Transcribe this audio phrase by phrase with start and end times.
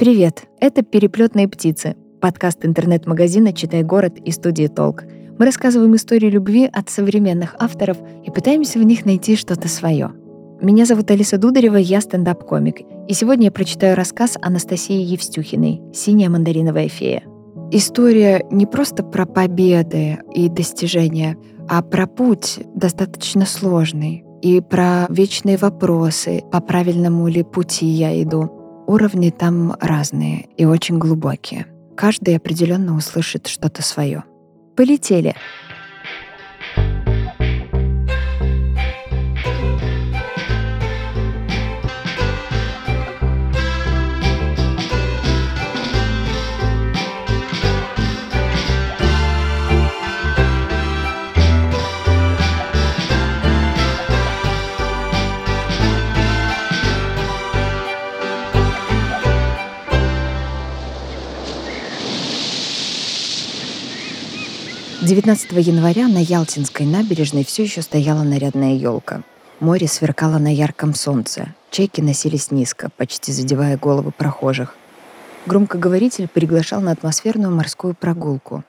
[0.00, 5.04] Привет, это «Переплетные птицы», подкаст интернет-магазина «Читай город» и студии «Толк».
[5.38, 10.12] Мы рассказываем истории любви от современных авторов и пытаемся в них найти что-то свое.
[10.62, 12.80] Меня зовут Алиса Дударева, я стендап-комик.
[13.08, 17.22] И сегодня я прочитаю рассказ Анастасии Евстюхиной «Синяя мандариновая фея».
[17.70, 21.36] История не просто про победы и достижения,
[21.68, 28.56] а про путь достаточно сложный и про вечные вопросы, по правильному ли пути я иду.
[28.90, 31.68] Уровни там разные и очень глубокие.
[31.96, 34.24] Каждый определенно услышит что-то свое.
[34.76, 35.36] Полетели.
[65.02, 69.22] 19 января на Ялтинской набережной все еще стояла нарядная елка.
[69.58, 71.54] Море сверкало на ярком солнце.
[71.70, 74.76] Чайки носились низко, почти задевая головы прохожих.
[75.46, 78.62] Громкоговоритель приглашал на атмосферную морскую прогулку.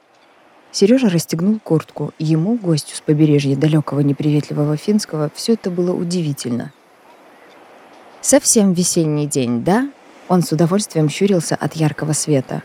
[0.71, 2.13] Сережа расстегнул куртку.
[2.17, 6.71] Ему, гостю с побережья далекого неприветливого финского, все это было удивительно.
[8.21, 9.91] «Совсем весенний день, да?»
[10.29, 12.63] Он с удовольствием щурился от яркого света.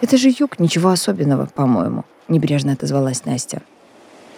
[0.00, 3.62] «Это же юг, ничего особенного, по-моему»,— небрежно отозвалась Настя.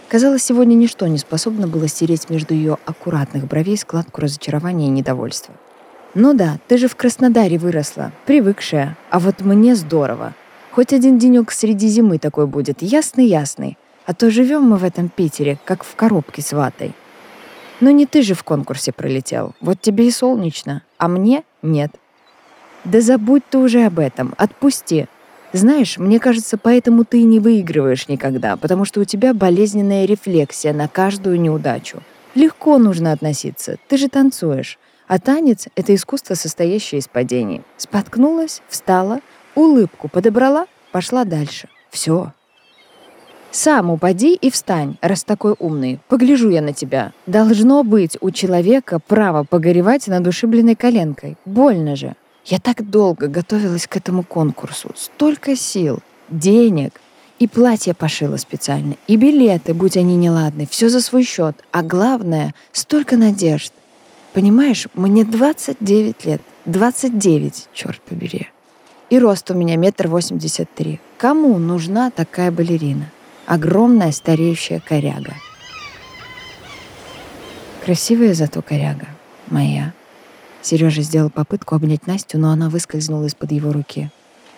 [0.08, 5.54] Казалось, сегодня ничто не способно было стереть между ее аккуратных бровей складку разочарования и недовольства.
[6.14, 10.34] «Ну да, ты же в Краснодаре выросла, привыкшая, а вот мне здорово.
[10.70, 15.58] Хоть один денек среди зимы такой будет, ясный-ясный, а то живем мы в этом Питере,
[15.64, 16.94] как в коробке с ватой.
[17.80, 21.90] Но не ты же в конкурсе пролетел, вот тебе и солнечно, а мне нет.
[22.84, 25.08] Да забудь ты уже об этом, отпусти,
[25.52, 30.88] знаешь, мне кажется, поэтому ты не выигрываешь никогда, потому что у тебя болезненная рефлексия на
[30.88, 32.02] каждую неудачу.
[32.34, 34.78] Легко нужно относиться, ты же танцуешь.
[35.06, 37.62] А танец— это искусство, состоящее из падений.
[37.78, 39.20] Споткнулась, встала,
[39.54, 41.68] улыбку подобрала, пошла дальше.
[41.88, 42.32] Все.
[43.50, 45.98] Сам упади и встань, раз такой умный.
[46.08, 47.12] Погляжу я на тебя.
[47.26, 51.38] Должно быть у человека право погоревать над ушибленной коленкой.
[51.46, 52.14] Больно же.
[52.48, 54.90] Я так долго готовилась к этому конкурсу.
[54.96, 56.00] Столько сил,
[56.30, 56.98] денег.
[57.38, 61.54] И платье пошила специально, и билеты, будь они неладны, все за свой счет.
[61.70, 63.72] А главное, столько надежд.
[64.32, 66.42] Понимаешь, мне 29 лет.
[66.64, 68.48] 29, черт побери.
[69.10, 71.00] И рост у меня метр восемьдесят три.
[71.16, 73.10] Кому нужна такая балерина?
[73.46, 75.34] Огромная стареющая коряга.
[77.84, 79.06] Красивая зато коряга.
[79.46, 79.92] Моя.
[80.62, 84.10] Сережа сделал попытку обнять Настю, но она выскользнула из-под его руки.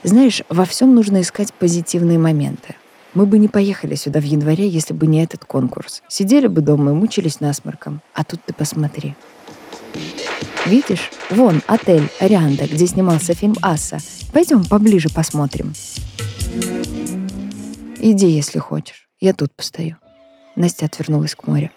[0.02, 2.76] Знаешь, во всем нужно искать позитивные моменты.
[3.12, 6.02] Мы бы не поехали сюда в январе, если бы не этот конкурс.
[6.08, 8.00] Сидели бы дома и мучились насморком.
[8.14, 9.14] А тут ты посмотри.
[10.64, 11.10] Видишь?
[11.30, 13.98] Вон, отель Арианда, где снимался фильм «Аса».
[14.32, 15.74] Пойдем поближе посмотрим.
[17.98, 19.08] Иди, если хочешь.
[19.18, 19.96] Я тут постою.
[20.56, 21.70] Настя отвернулась к морю.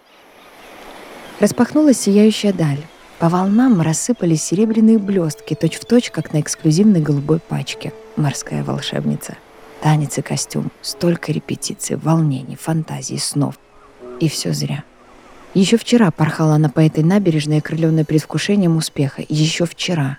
[1.40, 2.80] Распахнулась сияющая даль.
[3.24, 7.94] По волнам рассыпались серебряные блестки, точь-в-точь, как на эксклюзивной голубой пачке.
[8.18, 9.38] Морская волшебница.
[9.82, 10.72] Танец и костюм.
[10.82, 13.58] Столько репетиций, волнений, фантазий, снов.
[14.20, 14.84] И все зря.
[15.54, 19.24] Еще вчера порхала она по этой набережной, окрыленной предвкушением успеха.
[19.30, 20.18] Еще вчера.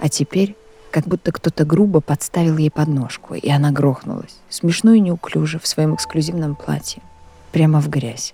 [0.00, 0.56] А теперь
[0.90, 5.94] как будто кто-то грубо подставил ей подножку, и она грохнулась, смешно и неуклюже, в своем
[5.96, 7.02] эксклюзивном платье,
[7.52, 8.32] прямо в грязь.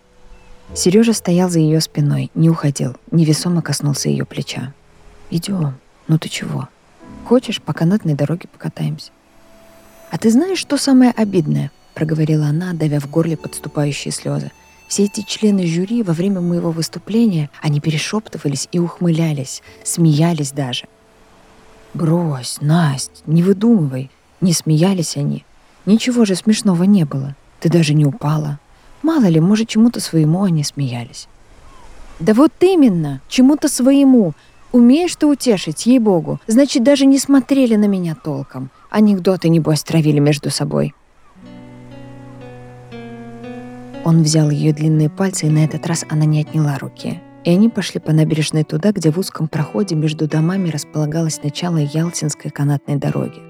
[0.75, 4.73] Сережа стоял за ее спиной, не уходил, невесомо коснулся ее плеча.
[5.31, 5.75] «Идем.
[6.09, 6.69] Ну ты чего?
[7.25, 9.11] Хочешь, по канатной дороге покатаемся?»
[10.11, 14.51] «А ты знаешь, что самое обидное?»— проговорила она, давя в горле подступающие слезы.
[14.89, 20.87] Все эти члены жюри во время моего выступления, они перешептывались и ухмылялись, смеялись даже.
[21.95, 24.11] «Брось, Насть, не выдумывай!»
[24.45, 25.43] Не смеялись они.
[25.87, 27.35] Ничего же смешного не было.
[27.61, 28.59] Ты даже не упала.
[29.05, 31.29] Мало ли, может, чему-то своему они смеялись.
[32.21, 34.33] Да вот именно, чему-то своему.
[34.73, 36.41] Умеешь ты утешить, ей-богу.
[36.47, 38.71] Значит, даже не смотрели на меня толком.
[38.89, 40.95] Анекдоты, небось, травили между собой.
[44.07, 47.21] Он взял ее длинные пальцы, и на этот раз она не отняла руки.
[47.45, 52.51] И они пошли по набережной туда, где в узком проходе между домами располагалось начало Ялтинской
[52.51, 53.43] канатной дороги.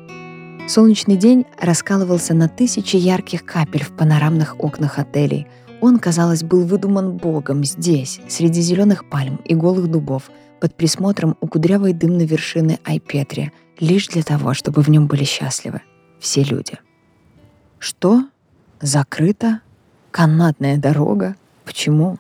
[0.67, 5.47] Солнечный день раскалывался на тысячи ярких капель в панорамных окнах отелей.
[5.81, 10.31] Он, казалось, был выдуман Богом здесь, среди зеленых пальм и голых дубов,
[10.61, 15.83] под присмотром у кудрявой дымной вершины Айпетри, лишь для того, чтобы в нем были счастливы
[16.25, 16.79] все люди.
[17.79, 18.25] Что?
[18.81, 19.61] Закрыта?
[20.11, 21.37] Канатная дорога?
[21.65, 22.19] Почему?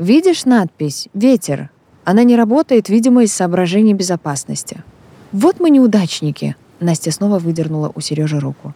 [0.00, 1.70] Видишь надпись «Ветер»?
[2.04, 4.82] Она не работает, видимо, из соображений безопасности.
[5.30, 6.56] Вот мы неудачники.
[6.84, 8.74] Настя снова выдернула у Сережи руку.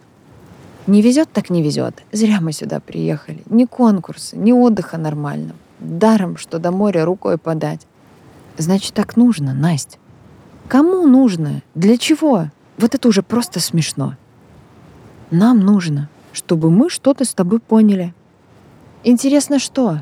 [0.87, 2.03] Не везет, так не везет.
[2.11, 3.43] Зря мы сюда приехали.
[3.51, 5.55] Ни конкурса, ни отдыха нормального.
[5.79, 7.85] Даром, что до моря рукой подать.
[8.57, 9.99] Значит, так нужно, Настя.
[10.67, 11.61] Кому нужно?
[11.75, 12.47] Для чего?
[12.79, 14.15] Вот это уже просто смешно.
[15.29, 18.15] Нам нужно, чтобы мы что-то с тобой поняли.
[19.03, 19.99] Интересно, что?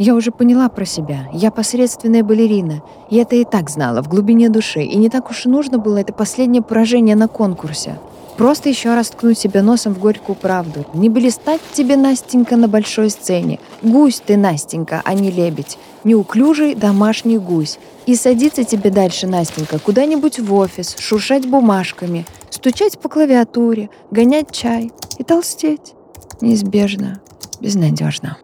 [0.00, 1.28] Я уже поняла про себя.
[1.30, 2.80] Я посредственная балерина.
[3.10, 4.80] Я это и так знала, в глубине души.
[4.80, 7.98] И не так уж и нужно было это последнее поражение на конкурсе.
[8.38, 10.86] Просто еще раз ткнуть себя носом в горькую правду.
[10.94, 13.60] Не блистать тебе, Настенька, на большой сцене.
[13.82, 15.76] Гусь ты, Настенька, а не лебедь.
[16.04, 17.78] Неуклюжий домашний гусь.
[18.06, 24.92] И садиться тебе дальше, Настенька, куда-нибудь в офис, шуршать бумажками, стучать по клавиатуре, гонять чай
[25.18, 25.92] и толстеть.
[26.40, 27.20] Неизбежно,
[27.60, 28.38] безнадежно.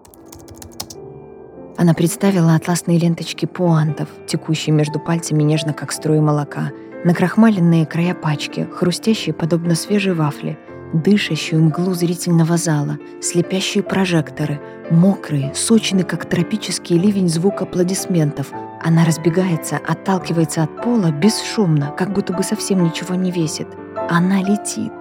[1.76, 6.70] Она представила атласные ленточки пуантов, текущие между пальцами нежно, как струи молока,
[7.05, 10.58] накрахмаленные края пачки, хрустящие, подобно свежей вафле,
[10.94, 14.58] дышащую мглу зрительного зала, слепящие прожекторы,
[14.90, 18.52] мокрые, сочные, как тропический ливень звук аплодисментов.
[18.82, 23.69] Она разбегается, отталкивается от пола бесшумно, как будто бы совсем ничего не весит.
[24.08, 24.93] Она летит.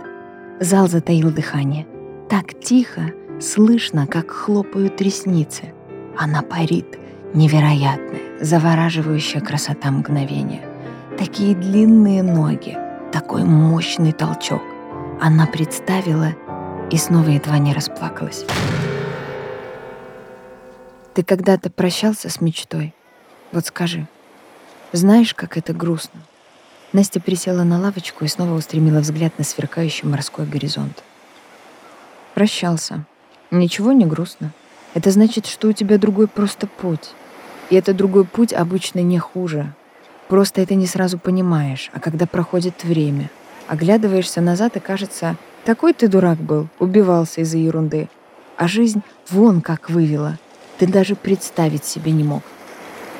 [0.59, 1.87] Зал затаил дыхание.
[2.29, 5.73] Так тихо, слышно, как хлопают ресницы.
[6.17, 6.97] Она парит,
[7.33, 10.61] невероятная, завораживающая красота мгновения.
[11.17, 12.77] Такие длинные ноги,
[13.11, 14.61] такой мощный толчок.
[15.21, 16.33] Она представила
[16.91, 18.45] и снова едва не расплакалась.
[21.13, 22.93] Ты когда-то прощался с мечтой?
[23.51, 24.07] Вот скажи,
[24.91, 26.21] знаешь, как это грустно?
[26.93, 31.03] Настя присела на лавочку и снова устремила взгляд на сверкающий морской горизонт.
[32.33, 33.05] Прощался.
[33.51, 34.51] Ничего не грустно.
[34.95, 37.11] Это значит, что у тебя другой просто путь.
[37.69, 39.73] И этот другой путь обычно не хуже.
[40.29, 43.29] Просто это не сразу понимаешь, а когда проходит время,
[43.67, 48.07] оглядываешься назад и кажется, такой ты дурак был, убивался из-за ерунды.
[48.55, 50.39] А жизнь вон как вывела.
[50.79, 52.43] Ты даже представить себе не мог.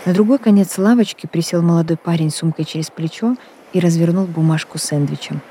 [0.05, 3.35] На другой конец лавочки присел молодой парень с сумкой через плечо
[3.73, 5.41] и развернул бумажку с сэндвичем.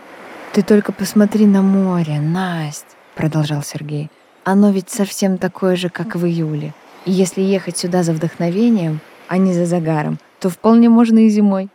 [0.55, 4.11] «Ты только посмотри на море, Насть!»— продолжал Сергей.
[4.45, 6.75] Оно ведь совсем такое же, как в июле.
[7.07, 11.71] И если ехать сюда за вдохновением, а не за загаром, то вполне можно и зимой.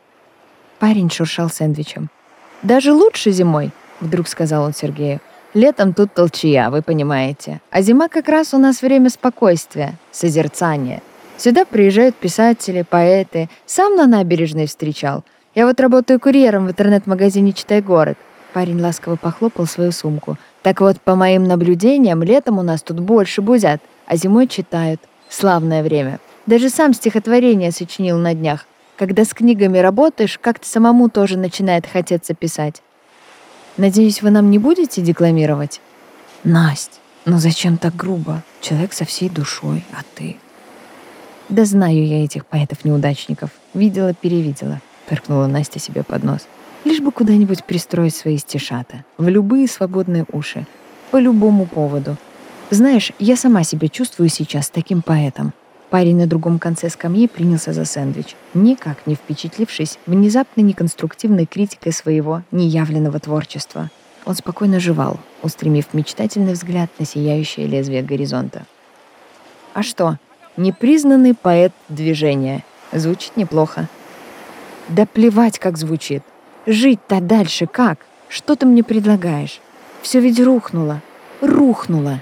[0.78, 2.10] Парень шуршал сэндвичем.
[2.62, 5.20] «Даже лучше зимой»,— вдруг сказал он Сергею.
[5.56, 7.60] «Летом тут толчья, вы понимаете.
[7.72, 11.02] А зима как раз у нас время спокойствия, созерцания.
[11.38, 13.50] Сюда приезжают писатели, поэты.
[13.66, 15.24] Сам на набережной встречал.
[15.56, 18.18] Я вот работаю курьером в интернет-магазине «Читай город».
[18.54, 23.42] Парень ласково похлопал свою сумку— так вот, по моим наблюдениям, летом у нас тут больше
[23.42, 25.02] бузят, а зимой читают.
[25.30, 26.20] Славное время.
[26.46, 28.66] Даже сам стихотворение сочинил на днях.
[28.98, 32.82] Когда с книгами работаешь, как-то самому тоже начинает хотеться писать.
[33.78, 35.80] Надеюсь, вы нам не будете декламировать?
[36.44, 38.44] Насть, ну зачем так грубо?
[38.60, 40.38] Человек со всей душой, а ты?
[41.48, 43.52] Да знаю я этих поэтов-неудачников.
[43.74, 46.48] Видела-перевидела, перкнула Настя себе под нос.
[46.86, 50.66] Лишь бы куда-нибудь пристроить свои стишата, в любые свободные уши,
[51.12, 52.16] по любому поводу.
[52.70, 55.54] Знаешь, я сама себя чувствую сейчас таким поэтом.
[55.90, 62.44] Парень на другом конце скамьи принялся за сэндвич, никак не впечатлившись внезапной неконструктивной критикой своего
[62.52, 63.90] неявленного творчества.
[64.26, 68.66] Он спокойно жевал, устремив мечтательный взгляд на сияющее лезвие горизонта.
[69.74, 70.18] А что?
[70.58, 72.64] Непризнанный поэт движения.
[72.92, 73.88] Звучит неплохо.
[74.90, 76.24] Да плевать, как звучит.
[76.66, 78.00] Жить-то дальше как?
[78.28, 79.60] Что ты мне предлагаешь?
[80.02, 81.02] Все ведь рухнуло.
[81.42, 82.22] Рухнуло.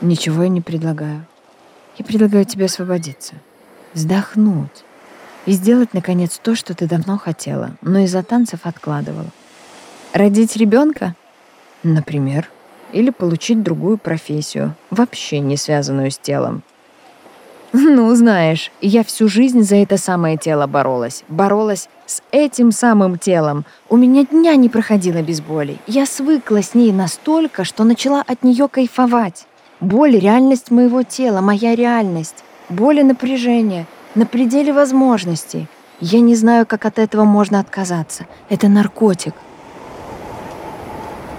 [0.00, 1.26] Ничего я не предлагаю.
[1.96, 3.34] Я предлагаю тебе освободиться.
[3.92, 4.84] Вздохнуть.
[5.46, 9.30] И сделать, наконец, то, что ты давно хотела, но из-за танцев откладывала.
[10.12, 11.14] Родить ребенка?
[11.82, 12.48] Например.
[12.92, 16.62] Или получить другую профессию, вообще не связанную с телом.
[17.96, 21.24] Ну, знаешь, я всю жизнь за это самое тело боролась.
[21.28, 23.64] Боролась с этим самым телом.
[23.88, 25.78] У меня дня не проходило без боли.
[25.88, 29.46] Я свыкла с ней настолько, что начала от нее кайфовать.
[29.80, 32.44] Боль— реальность моего тела, моя реальность.
[32.68, 35.66] Боль и напряжение, на пределе возможностей.
[36.00, 38.26] Я не знаю, как от этого можно отказаться.
[38.50, 39.34] Это наркотик.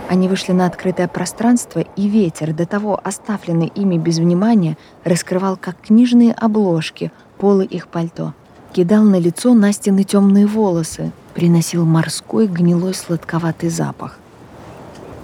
[0.07, 5.77] Они вышли на открытое пространство, и ветер, до того оставленный ими без внимания, раскрывал, как
[5.81, 8.33] книжные обложки, полы их пальто.
[8.71, 14.19] кидал на лицо Настины темные волосы, приносил морской гнилой сладковатый запах.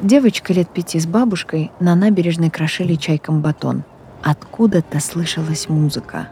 [0.02, 3.84] Девочка лет пяти с бабушкой на набережной крошили чайком батон.
[4.24, 6.30] Откуда-то слышалась музыка.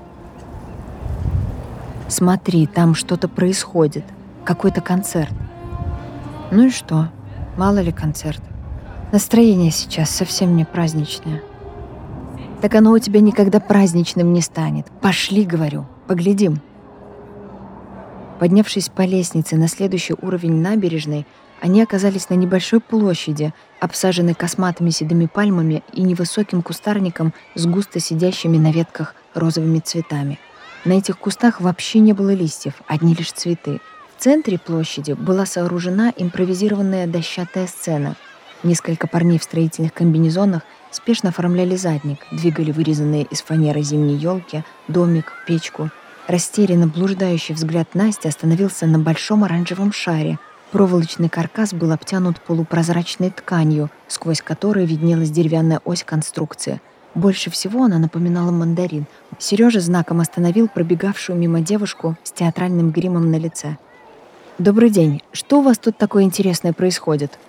[2.08, 4.06] «Смотри, там что-то происходит.
[4.44, 5.34] Какой-то концерт».
[6.52, 7.10] «Ну и что?
[7.60, 8.42] Мало ли концерт.
[9.12, 11.44] Настроение сейчас совсем не праздничное».
[12.62, 14.86] «Так оно у тебя никогда праздничным не станет.
[15.02, 16.62] Пошли, говорю, поглядим».
[18.40, 21.28] Поднявшись по лестнице на следующий уровень набережной,
[21.60, 28.58] они оказались на небольшой площади, обсаженной косматыми седыми пальмами и невысоким кустарником с густо сидящими
[28.58, 30.40] на ветках розовыми цветами.
[30.86, 33.82] На этих кустах вообще не было листьев, одни лишь цветы.
[34.20, 38.18] В центре площади была сооружена импровизированная дощатая сцена.
[38.64, 45.32] Несколько парней в строительных комбинезонах спешно оформляли задник, двигали вырезанные из фанеры зимние елки, домик,
[45.48, 45.90] печку.
[46.28, 50.38] Растерянно блуждающий взгляд Насти остановился на большом оранжевом шаре—
[50.74, 56.80] Проволочный каркас был обтянут полупрозрачной тканью, сквозь которую виднелась деревянная ось конструкции.
[57.16, 59.08] Больше всего она напоминала мандарин.
[59.40, 63.78] Сережа знаком остановил пробегавшую мимо девушку с театральным гримом на лице.
[64.60, 65.22] «Добрый день.
[65.32, 67.40] Что у вас тут такое интересное происходит?»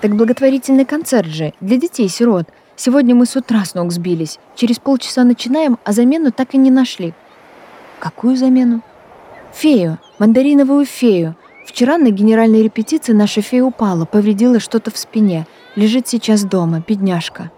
[0.00, 2.46] «Так благотворительный концерт же, для детей-сирот.
[2.76, 4.38] Сегодня мы с утра с ног сбились.
[4.54, 7.12] Через полчаса начинаем, а замену так и не нашли».
[7.98, 8.82] «Какую замену?»
[9.52, 9.98] «Фею.
[10.20, 11.34] Мандариновую фею.
[11.66, 15.48] Вчера на генеральной репетиции наша фея упала, повредила что-то в спине.
[15.74, 17.50] Лежит сейчас дома, бедняжка.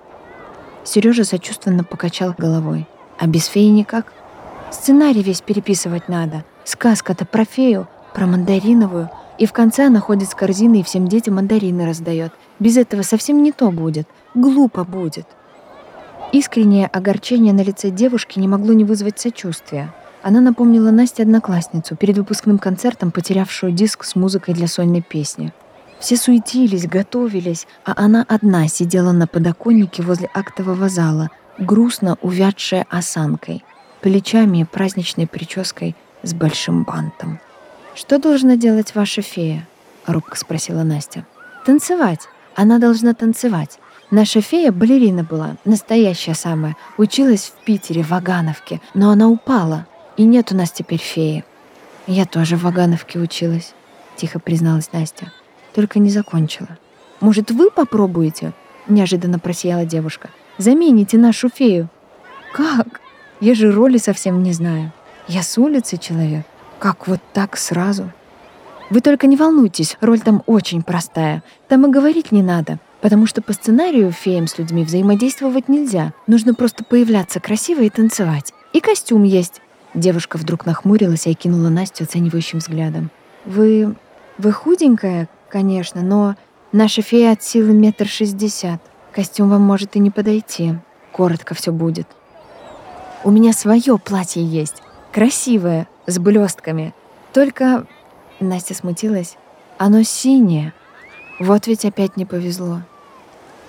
[0.85, 2.87] Сережа сочувственно покачал головой.
[3.19, 4.15] А без феи никак?
[4.71, 6.45] Сценарий весь переписывать надо.
[6.65, 9.11] Сказка-то про фею, про мандариновую.
[9.39, 12.33] И в конце она ходит с корзиной и всем детям мандарины раздает.
[12.59, 14.09] Без этого совсем не то будет.
[14.35, 15.27] Глупо будет.
[16.33, 19.93] Искреннее огорчение на лице девушки не могло не вызвать сочувствия.
[20.23, 25.53] Она напомнила Насте одноклассницу, перед выпускным концертом потерявшую диск с музыкой для сольной песни.
[26.01, 33.65] Все суетились, готовились, а она одна сидела на подоконнике возле актового зала, грустно увядшая осанкой,
[34.03, 37.39] плечами и праздничной прической с большим бантом.
[37.97, 39.67] «Что должна делать ваша фея?»—
[40.07, 41.25] робко спросила Настя.
[41.65, 42.29] «Танцевать.
[42.55, 43.79] Она должна танцевать.
[44.11, 46.76] Наша фея балерина была, настоящая самая.
[46.99, 49.87] Училась в Питере, в Вагановке, но она упала.
[50.19, 51.43] И нет у нас теперь феи.
[52.07, 53.73] Я тоже в Вагановке училась,
[54.15, 55.33] тихо призналась Настя.
[55.75, 56.76] Только не закончила.
[57.21, 58.53] Может, вы попробуете?
[58.88, 60.29] Неожиданно просияла девушка.
[60.59, 61.88] Замените нашу фею.
[62.53, 63.00] Как?
[63.41, 64.93] Я же роли совсем не знаю.
[65.29, 66.45] Я с улицы человек.
[66.78, 68.11] Как вот так сразу?
[68.90, 71.42] Вы только не волнуйтесь, роль там очень простая.
[71.68, 76.12] Там и говорить не надо, потому что по сценарию феям с людьми взаимодействовать нельзя.
[76.26, 78.52] Нужно просто появляться красиво и танцевать.
[78.73, 79.61] И костюм есть.
[79.95, 83.11] Девушка вдруг нахмурилась и окинула Настю оценивающим взглядом.
[83.45, 83.97] «Вы...
[84.38, 86.37] вы худенькая, конечно, но
[86.73, 88.80] наша фея от силы метр шестьдесят.
[89.12, 90.75] Костюм вам может и не подойти.
[91.12, 92.06] Коротко все будет.
[93.25, 94.83] У меня свое платье есть.
[95.16, 96.92] Красивое, с блестками.
[97.32, 97.87] Только...»
[98.38, 99.38] Настя смутилась.
[99.78, 100.75] «Оно синее.
[101.40, 102.82] Вот ведь опять не повезло».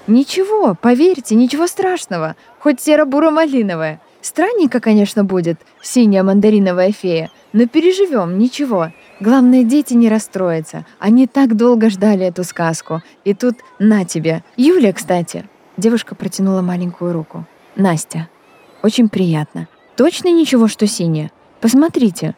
[0.07, 2.35] «Ничего, поверьте, ничего страшного.
[2.59, 4.01] Хоть серо-буро-малиновое.
[4.19, 8.91] Странненько, конечно, будет, синяя мандариновая фея, но переживем, ничего.
[9.21, 10.85] Главное, дети не расстроятся.
[10.99, 13.01] Они так долго ждали эту сказку.
[13.23, 14.43] И тут на тебе.
[14.57, 15.47] Юля, кстати.
[15.77, 17.45] Девушка протянула маленькую руку.
[17.77, 18.27] Настя.
[18.83, 19.69] Очень приятно.
[19.95, 21.31] Точно ничего, что синяя?
[21.61, 22.35] Посмотрите.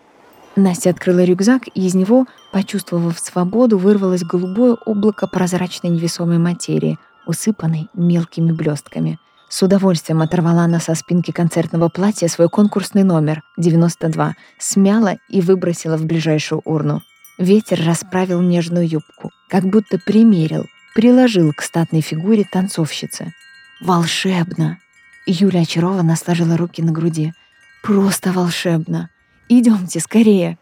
[0.55, 7.87] Настя открыла рюкзак, и из него, почувствовав свободу, вырвалось голубое облако прозрачной невесомой материи, усыпанной
[7.93, 15.17] мелкими блестками— с удовольствием оторвала она со спинки концертного платья свой конкурсный номер 92, смяла
[15.27, 17.01] и выбросила в ближайшую урну.
[17.39, 23.33] Ветер расправил нежную юбку, как будто примерил, приложил к статной фигуре танцовщицы.
[23.81, 24.77] «Волшебно!»
[25.25, 27.33] Юля очарованно сложила руки на груди.
[27.81, 29.09] «Просто волшебно!
[29.47, 30.57] Идемте скорее!»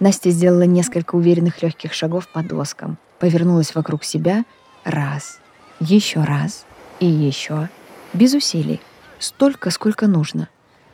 [0.00, 4.44] Настя сделала несколько уверенных легких шагов по доскам, повернулась вокруг себя
[4.84, 5.40] раз,
[5.80, 6.66] еще раз
[7.00, 7.68] и еще
[8.12, 8.80] без усилий,
[9.18, 10.48] столько, сколько нужно.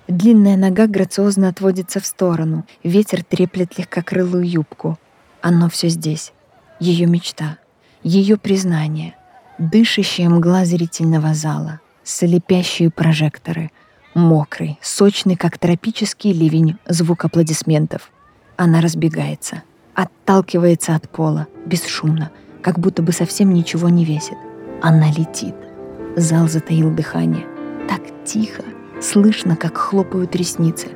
[0.08, 4.98] Длинная нога грациозно отводится в сторону, ветер треплет легкокрылую юбку.
[5.40, 6.32] Оно все здесь.
[6.80, 7.58] Ее мечта,
[8.02, 9.14] ее признание,
[9.58, 13.70] дышащая мгла зрительного зала, слепящие прожекторы,
[14.14, 18.10] мокрый, сочный, как тропический ливень, звук аплодисментов.
[18.56, 19.62] Она разбегается,
[19.94, 22.30] отталкивается от пола, бесшумно,
[22.62, 24.36] как будто бы совсем ничего не весит.
[24.82, 25.54] Она летит—
[26.16, 27.46] Зал затаил дыхание.
[27.88, 28.62] Так тихо,
[29.00, 30.88] слышно, как хлопают ресницы.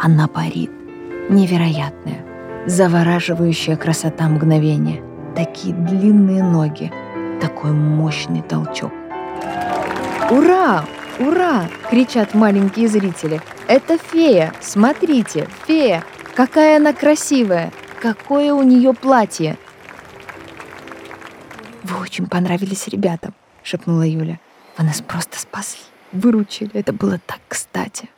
[0.00, 0.70] Она парит.
[1.28, 2.24] Невероятная,
[2.66, 5.02] завораживающая красота мгновения.
[5.34, 6.92] Такие длинные ноги,
[7.40, 8.92] такой мощный толчок.
[10.30, 10.84] «Ура!
[11.20, 13.42] Ура!»— кричат маленькие зрители.
[13.68, 14.54] «Это фея!
[14.60, 16.02] Смотрите, фея!
[16.34, 17.72] Какая она красивая!
[18.00, 19.58] Какое у нее платье!»
[21.82, 24.40] «Вы очень понравились ребятам»,— шепнула Юля.
[24.78, 26.70] «Вы нас просто спасли, выручили.
[26.72, 28.08] Это было так кстати».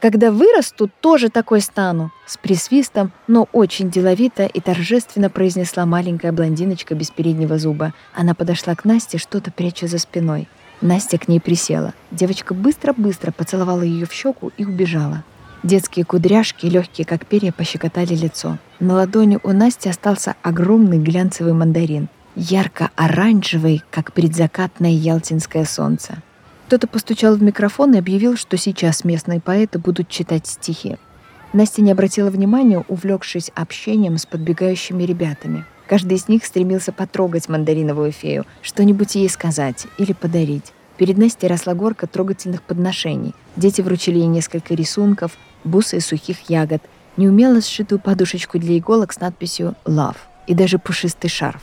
[0.00, 6.94] Когда вырасту, тоже такой стану!» С присвистом, но очень деловито и торжественно произнесла маленькая блондиночка
[6.94, 7.94] без переднего зуба.
[8.14, 10.46] Она подошла к Насте, что-то пряча за спиной.
[10.80, 11.94] Настя к ней присела.
[12.10, 15.24] Девочка быстро-быстро поцеловала ее в щеку и убежала.
[15.64, 18.58] Детские кудряшки, легкие как перья, пощекотали лицо.
[18.78, 26.22] На ладони у Насти остался огромный глянцевый мандарин, ярко-оранжевый, как предзакатное ялтинское солнце.
[26.66, 30.96] Кто-то постучал в микрофон и объявил, что сейчас местные поэты будут читать стихи.
[31.52, 35.64] Настя не обратила внимания, увлекшись общением с подбегающими ребятами.
[35.88, 40.74] Каждый из них стремился потрогать мандариновую фею, что-нибудь ей сказать или подарить.
[40.98, 43.34] Перед Настей росла горка трогательных подношений.
[43.56, 45.32] Дети вручили ей несколько рисунков,
[45.64, 46.82] бусы из сухих ягод,
[47.16, 50.16] неумело сшитую подушечку для иголок с надписью «Love»
[50.46, 51.62] и даже пушистый шарф.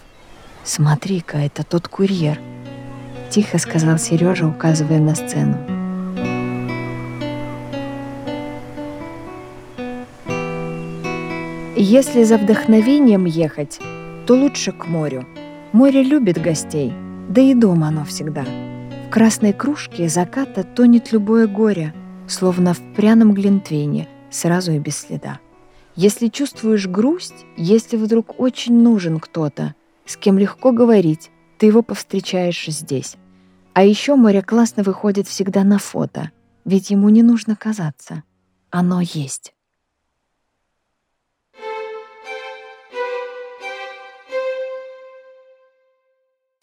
[0.64, 2.40] «Смотри-ка, это тот курьер»,—
[3.30, 5.58] тихо сказал Сережа, указывая на сцену.
[11.78, 13.80] Если за вдохновением ехать,
[14.26, 15.26] то лучше к морю.
[15.72, 16.94] Море любит гостей,
[17.30, 18.44] да и дома оно всегда.
[18.44, 21.94] В красной кружке заката тонет любое горе,
[22.28, 25.40] словно в пряном глинтвейне, сразу и без следа.
[25.96, 32.66] Если чувствуешь грусть, если вдруг очень нужен кто-то, с кем легко говорить, ты его повстречаешь
[32.68, 33.16] здесь.
[33.74, 36.32] А еще море классно выходит всегда на фото,
[36.66, 38.24] ведь ему не нужно казаться.
[38.72, 39.55] Оно есть.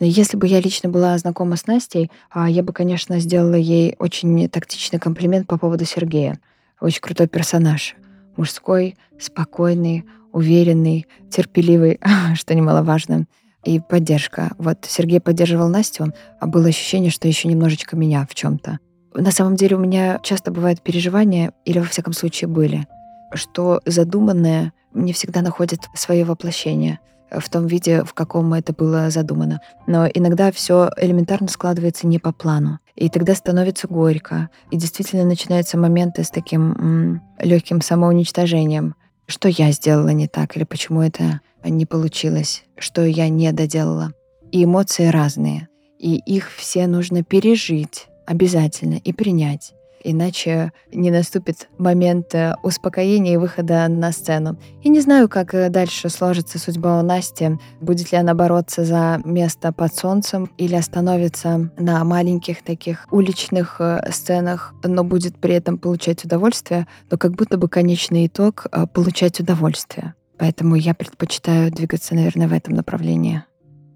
[0.04, 4.48] Если бы я лично была знакома с Настей, а, я бы, конечно, сделала ей очень
[4.48, 6.40] тактичный комплимент по поводу Сергея.
[6.80, 7.94] Очень крутой персонаж.
[8.36, 12.00] Мужской, спокойный, уверенный, терпеливый,
[12.34, 13.26] что немаловажно,
[13.64, 14.50] и поддержка.
[14.58, 18.80] Вот Сергей поддерживал Настю, а было ощущение, что еще немножечко меня в чем то
[19.14, 22.88] На самом деле у меня часто бывают переживания, или во всяком случае были,
[23.34, 26.98] что задуманное не всегда находит свое воплощение—
[27.38, 29.60] в том виде, в каком это было задумано.
[29.86, 32.78] Но иногда все элементарно складывается не по плану.
[32.94, 34.50] И тогда становится горько.
[34.70, 38.94] И действительно начинаются моменты с таким м- легким самоуничтожением.
[39.26, 44.12] Что я сделала не так, или почему это не получилось, что я не доделала.
[44.50, 45.68] И эмоции разные.
[45.98, 53.36] И их все нужно пережить обязательно и принять иначе не наступит момент э, успокоения и
[53.36, 54.58] выхода на сцену.
[54.82, 57.58] И не знаю, как э, дальше сложится судьба у Насти.
[57.80, 64.10] Будет ли она бороться за место под солнцем или остановится на маленьких таких уличных э,
[64.10, 70.14] сценах, но будет при этом получать удовольствие, но как будто бы конечный итог— получать удовольствие.
[70.38, 73.44] Поэтому я предпочитаю двигаться, наверное, в этом направлении.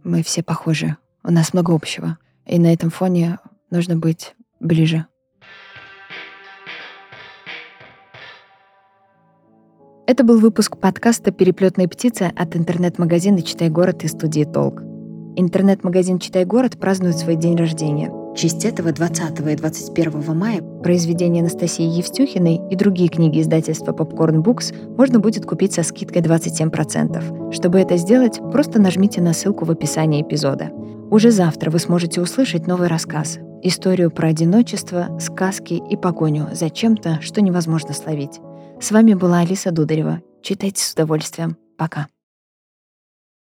[0.04, 2.18] Мы все похожи, у нас много общего.
[2.46, 3.38] И на этом фоне
[3.70, 5.06] нужно быть ближе.
[10.08, 14.84] Это был выпуск подкаста «Переплетные птицы» от интернет-магазина «Читай город» и студии «Толк».
[15.34, 18.08] Интернет-магазин «Читай город» празднует свой день рождения.
[18.08, 24.44] В честь этого 20 и 21 мая произведения Анастасии Евстюхиной и другие книги издательства Popcorn
[24.44, 27.50] Books можно будет купить со скидкой 27%.
[27.52, 30.70] Чтобы это сделать, просто нажмите на ссылку в описании эпизода.
[31.10, 33.40] Уже завтра вы сможете услышать новый рассказ.
[33.64, 38.38] Историю про одиночество, сказки и погоню за чем-то, что невозможно словить.
[38.78, 40.22] С вами была Алиса Дударева.
[40.42, 41.56] Читайте с удовольствием.
[41.78, 42.08] Пока.